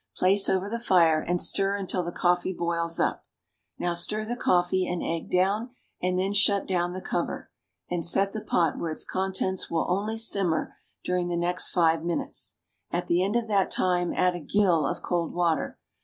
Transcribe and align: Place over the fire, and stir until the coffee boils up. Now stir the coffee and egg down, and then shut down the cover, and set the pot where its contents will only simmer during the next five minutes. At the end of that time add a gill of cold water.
Place 0.17 0.49
over 0.49 0.67
the 0.67 0.79
fire, 0.79 1.19
and 1.21 1.39
stir 1.39 1.75
until 1.75 2.01
the 2.01 2.11
coffee 2.11 2.53
boils 2.53 2.99
up. 2.99 3.23
Now 3.77 3.93
stir 3.93 4.25
the 4.25 4.35
coffee 4.35 4.87
and 4.87 5.03
egg 5.03 5.29
down, 5.29 5.75
and 6.01 6.17
then 6.17 6.33
shut 6.33 6.65
down 6.65 6.93
the 6.93 7.03
cover, 7.03 7.51
and 7.87 8.03
set 8.03 8.33
the 8.33 8.41
pot 8.43 8.79
where 8.79 8.89
its 8.89 9.05
contents 9.05 9.69
will 9.69 9.85
only 9.87 10.17
simmer 10.17 10.73
during 11.03 11.27
the 11.27 11.37
next 11.37 11.69
five 11.69 12.03
minutes. 12.03 12.55
At 12.89 13.05
the 13.05 13.21
end 13.21 13.35
of 13.35 13.47
that 13.49 13.69
time 13.69 14.11
add 14.11 14.33
a 14.35 14.39
gill 14.39 14.87
of 14.87 15.03
cold 15.03 15.35
water. 15.35 15.77